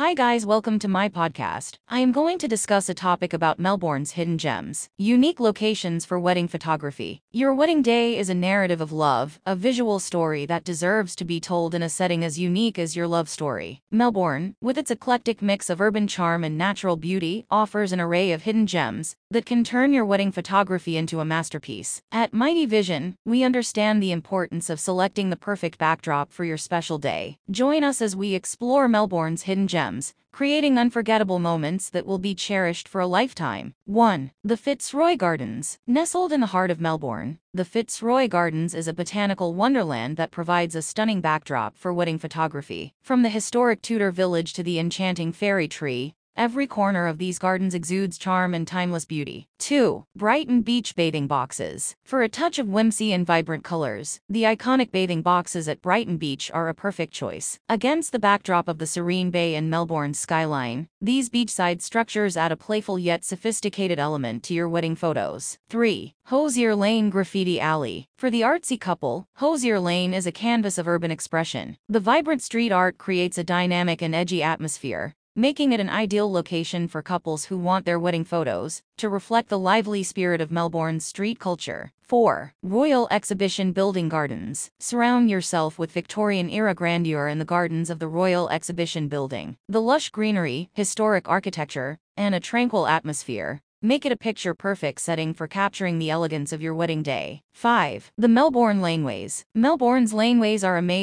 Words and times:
Hi, 0.00 0.14
guys, 0.14 0.46
welcome 0.46 0.78
to 0.78 0.88
my 0.88 1.10
podcast. 1.10 1.76
I 1.86 1.98
am 1.98 2.10
going 2.10 2.38
to 2.38 2.48
discuss 2.48 2.88
a 2.88 2.94
topic 2.94 3.34
about 3.34 3.58
Melbourne's 3.58 4.12
hidden 4.12 4.38
gems, 4.38 4.88
unique 4.96 5.38
locations 5.38 6.06
for 6.06 6.18
wedding 6.18 6.48
photography. 6.48 7.20
Your 7.32 7.54
wedding 7.54 7.82
day 7.82 8.16
is 8.16 8.30
a 8.30 8.34
narrative 8.34 8.80
of 8.80 8.92
love, 8.92 9.38
a 9.44 9.54
visual 9.54 9.98
story 9.98 10.46
that 10.46 10.64
deserves 10.64 11.14
to 11.16 11.26
be 11.26 11.38
told 11.38 11.74
in 11.74 11.82
a 11.82 11.90
setting 11.90 12.24
as 12.24 12.38
unique 12.38 12.78
as 12.78 12.96
your 12.96 13.06
love 13.06 13.28
story. 13.28 13.82
Melbourne, 13.90 14.54
with 14.62 14.78
its 14.78 14.90
eclectic 14.90 15.42
mix 15.42 15.68
of 15.68 15.82
urban 15.82 16.06
charm 16.08 16.44
and 16.44 16.56
natural 16.56 16.96
beauty, 16.96 17.44
offers 17.50 17.92
an 17.92 18.00
array 18.00 18.32
of 18.32 18.44
hidden 18.44 18.66
gems 18.66 19.16
that 19.30 19.44
can 19.44 19.62
turn 19.62 19.92
your 19.92 20.06
wedding 20.06 20.32
photography 20.32 20.96
into 20.96 21.20
a 21.20 21.26
masterpiece. 21.26 22.00
At 22.10 22.32
Mighty 22.32 22.64
Vision, 22.64 23.16
we 23.26 23.44
understand 23.44 24.02
the 24.02 24.12
importance 24.12 24.70
of 24.70 24.80
selecting 24.80 25.28
the 25.28 25.36
perfect 25.36 25.76
backdrop 25.76 26.32
for 26.32 26.44
your 26.44 26.56
special 26.56 26.96
day. 26.96 27.36
Join 27.50 27.84
us 27.84 28.00
as 28.00 28.16
we 28.16 28.34
explore 28.34 28.88
Melbourne's 28.88 29.42
hidden 29.42 29.68
gems 29.68 29.89
gems, 29.90 30.14
creating 30.32 30.78
unforgettable 30.78 31.40
moments 31.40 31.90
that 31.90 32.06
will 32.06 32.18
be 32.18 32.34
cherished 32.34 32.86
for 32.86 33.00
a 33.00 33.06
lifetime. 33.06 33.74
1. 33.86 34.30
The 34.44 34.56
Fitzroy 34.56 35.16
Gardens. 35.16 35.78
Nestled 35.86 36.32
in 36.32 36.40
the 36.40 36.54
heart 36.54 36.70
of 36.70 36.80
Melbourne, 36.80 37.38
the 37.52 37.64
Fitzroy 37.64 38.28
Gardens 38.28 38.74
is 38.74 38.86
a 38.86 38.92
botanical 38.92 39.54
wonderland 39.54 40.16
that 40.16 40.30
provides 40.30 40.76
a 40.76 40.82
stunning 40.82 41.20
backdrop 41.20 41.76
for 41.76 41.92
wedding 41.92 42.18
photography. 42.18 42.94
From 43.02 43.22
the 43.22 43.28
historic 43.28 43.82
Tudor 43.82 44.12
village 44.12 44.52
to 44.52 44.62
the 44.62 44.78
enchanting 44.78 45.32
fairy 45.32 45.66
tree, 45.66 46.14
Every 46.40 46.66
corner 46.66 47.06
of 47.06 47.18
these 47.18 47.38
gardens 47.38 47.74
exudes 47.74 48.16
charm 48.16 48.54
and 48.54 48.66
timeless 48.66 49.04
beauty. 49.04 49.46
2. 49.58 50.06
Brighton 50.16 50.62
Beach 50.62 50.96
Bathing 50.96 51.26
Boxes. 51.26 51.94
For 52.02 52.22
a 52.22 52.30
touch 52.30 52.58
of 52.58 52.66
whimsy 52.66 53.12
and 53.12 53.26
vibrant 53.26 53.62
colors, 53.62 54.20
the 54.26 54.44
iconic 54.44 54.90
bathing 54.90 55.20
boxes 55.20 55.68
at 55.68 55.82
Brighton 55.82 56.16
Beach 56.16 56.50
are 56.54 56.70
a 56.70 56.74
perfect 56.74 57.12
choice. 57.12 57.58
Against 57.68 58.12
the 58.12 58.18
backdrop 58.18 58.68
of 58.68 58.78
the 58.78 58.86
serene 58.86 59.30
bay 59.30 59.54
and 59.54 59.68
Melbourne's 59.68 60.18
skyline, 60.18 60.88
these 60.98 61.28
beachside 61.28 61.82
structures 61.82 62.38
add 62.38 62.52
a 62.52 62.56
playful 62.56 62.98
yet 62.98 63.22
sophisticated 63.22 63.98
element 63.98 64.42
to 64.44 64.54
your 64.54 64.66
wedding 64.66 64.96
photos. 64.96 65.58
3. 65.68 66.14
Hosier 66.28 66.74
Lane 66.74 67.10
Graffiti 67.10 67.60
Alley. 67.60 68.06
For 68.16 68.30
the 68.30 68.40
artsy 68.40 68.80
couple, 68.80 69.26
Hosier 69.36 69.78
Lane 69.78 70.14
is 70.14 70.26
a 70.26 70.32
canvas 70.32 70.78
of 70.78 70.88
urban 70.88 71.10
expression. 71.10 71.76
The 71.86 72.00
vibrant 72.00 72.40
street 72.40 72.72
art 72.72 72.96
creates 72.96 73.36
a 73.36 73.44
dynamic 73.44 74.00
and 74.00 74.14
edgy 74.14 74.42
atmosphere, 74.42 75.14
making 75.40 75.72
it 75.72 75.80
an 75.80 75.88
ideal 75.88 76.30
location 76.30 76.86
for 76.86 77.00
couples 77.00 77.46
who 77.46 77.56
want 77.56 77.86
their 77.86 77.98
wedding 77.98 78.24
photos 78.24 78.82
to 78.98 79.08
reflect 79.08 79.48
the 79.48 79.58
lively 79.58 80.02
spirit 80.02 80.38
of 80.38 80.50
Melbourne's 80.50 81.06
street 81.06 81.38
culture. 81.38 81.92
4. 82.02 82.52
Royal 82.62 83.08
Exhibition 83.10 83.72
Building 83.72 84.10
Gardens. 84.10 84.70
Surround 84.78 85.30
yourself 85.30 85.78
with 85.78 85.92
Victorian-era 85.92 86.74
grandeur 86.74 87.26
in 87.26 87.38
the 87.38 87.46
gardens 87.46 87.88
of 87.88 88.00
the 88.00 88.08
Royal 88.08 88.50
Exhibition 88.50 89.08
Building. 89.08 89.56
The 89.66 89.80
lush 89.80 90.10
greenery, 90.10 90.68
historic 90.74 91.26
architecture, 91.26 91.98
and 92.18 92.34
a 92.34 92.40
tranquil 92.40 92.86
atmosphere 92.86 93.62
Make 93.82 94.04
it 94.04 94.12
a 94.12 94.16
picture-perfect 94.16 95.00
setting 95.00 95.32
for 95.32 95.46
capturing 95.46 95.98
the 95.98 96.10
elegance 96.10 96.52
of 96.52 96.60
your 96.60 96.74
wedding 96.74 97.02
day. 97.02 97.40
5. 97.54 98.12
The 98.18 98.28
Melbourne 98.28 98.82
Laneways. 98.82 99.44
Melbourne's 99.54 100.12
laneways 100.12 100.62
are 100.62 100.76
amazing 100.76 100.98